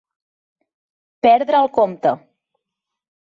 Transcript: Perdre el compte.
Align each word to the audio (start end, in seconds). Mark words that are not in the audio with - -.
Perdre 1.27 1.59
el 1.65 1.69
compte. 1.77 2.15